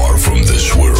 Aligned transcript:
far 0.00 0.16
from 0.16 0.38
this 0.44 0.74
world. 0.74 0.99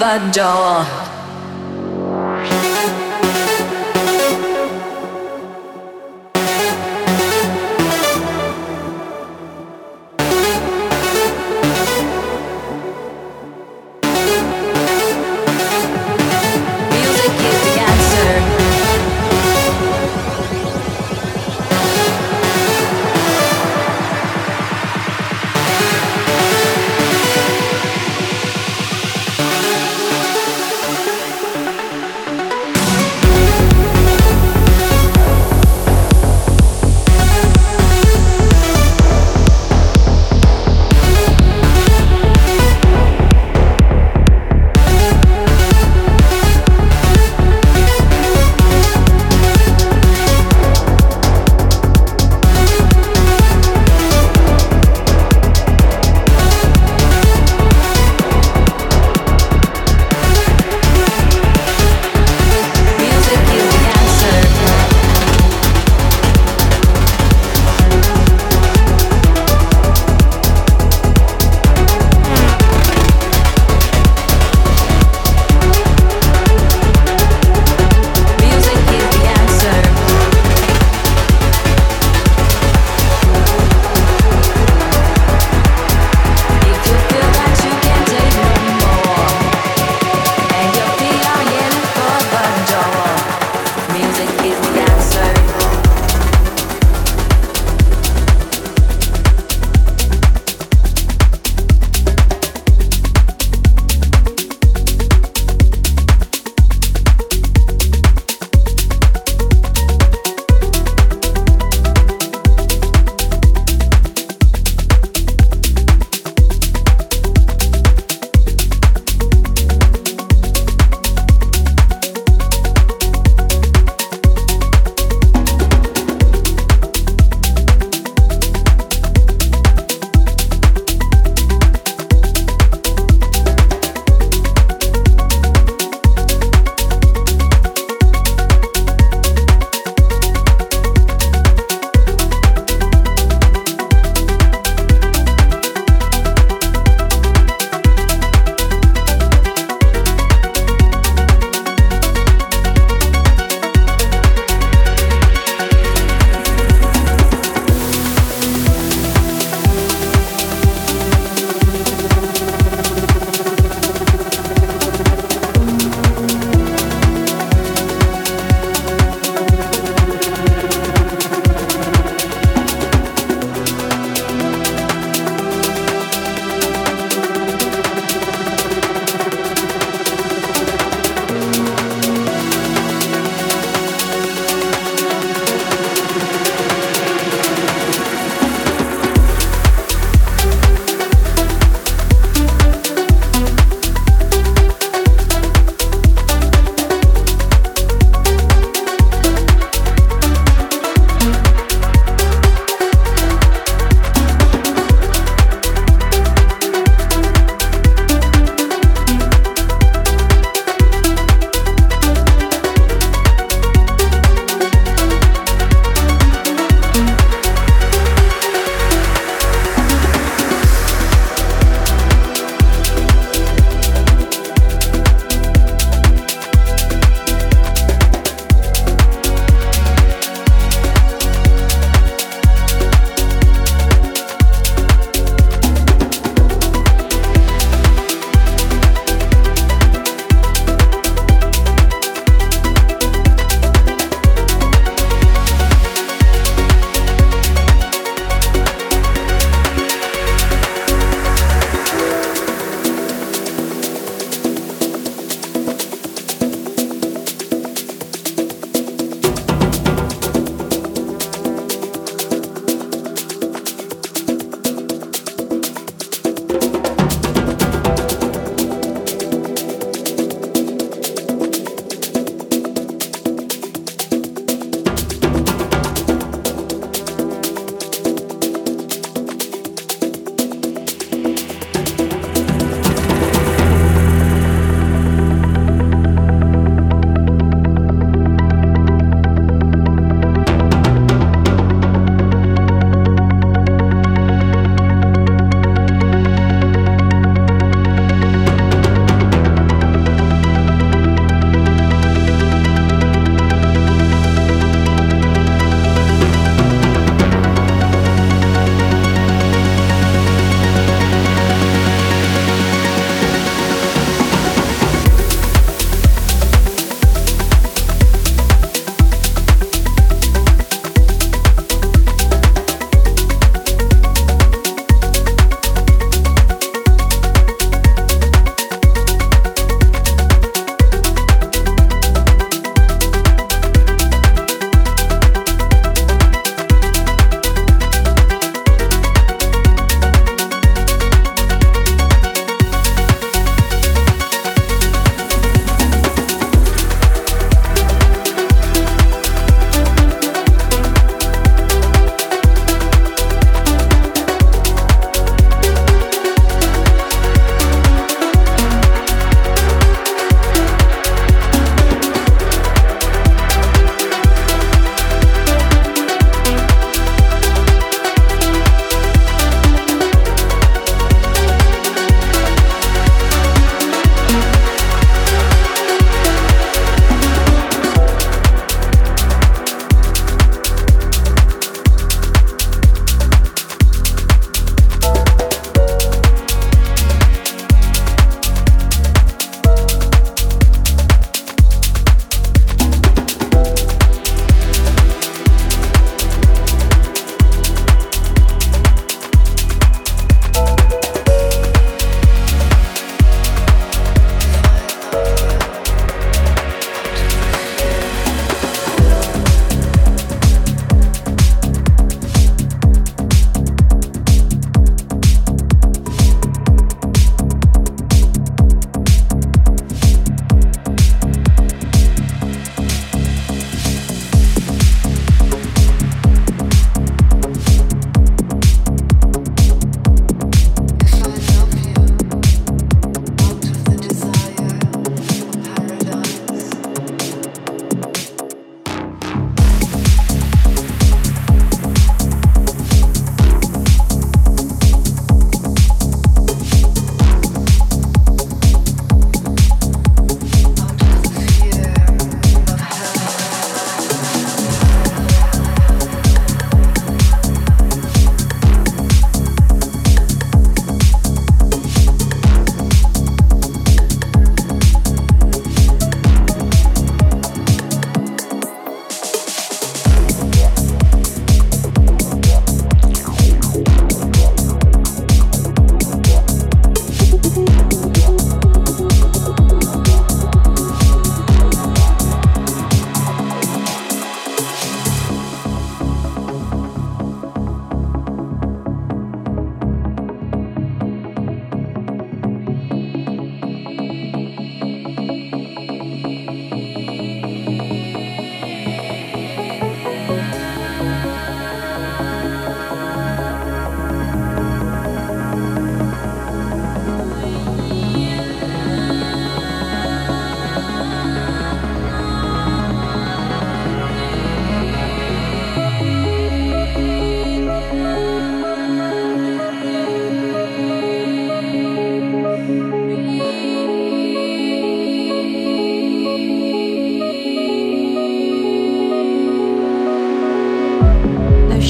the 0.00 0.30
door. 0.32 1.19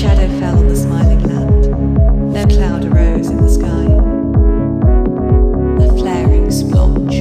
shadow 0.01 0.29
fell 0.41 0.57
on 0.57 0.67
the 0.67 0.75
smiling 0.75 1.23
land. 1.25 2.51
Cloud 2.51 2.87
arose 2.87 3.29
in 3.29 3.37
the 3.37 3.51
sky. 3.51 3.85
A 5.85 5.99
flaring 5.99 6.51
splotch 6.51 7.21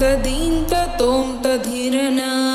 तदीं 0.00 0.50
तोम 0.98 1.36
तधिरना 1.42 2.47